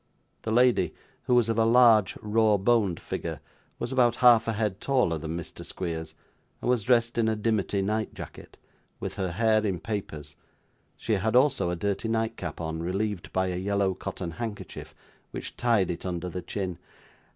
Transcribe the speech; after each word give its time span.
The 0.41 0.51
lady, 0.51 0.95
who 1.25 1.35
was 1.35 1.47
of 1.47 1.59
a 1.59 1.63
large 1.63 2.17
raw 2.23 2.57
boned 2.57 2.99
figure, 2.99 3.39
was 3.77 3.91
about 3.91 4.15
half 4.15 4.47
a 4.47 4.53
head 4.53 4.79
taller 4.81 5.19
than 5.19 5.37
Mr. 5.37 5.63
Squeers, 5.63 6.15
and 6.59 6.71
was 6.71 6.81
dressed 6.81 7.19
in 7.19 7.27
a 7.29 7.35
dimity 7.35 7.83
night 7.83 8.15
jacket; 8.15 8.57
with 8.99 9.13
her 9.17 9.29
hair 9.33 9.63
in 9.63 9.79
papers; 9.79 10.35
she 10.97 11.13
had 11.13 11.35
also 11.35 11.69
a 11.69 11.75
dirty 11.75 12.07
nightcap 12.07 12.59
on, 12.59 12.81
relieved 12.81 13.31
by 13.31 13.49
a 13.49 13.57
yellow 13.57 13.93
cotton 13.93 14.31
handkerchief 14.31 14.95
which 15.29 15.55
tied 15.55 15.91
it 15.91 16.03
under 16.03 16.29
the 16.29 16.41
chin. 16.41 16.79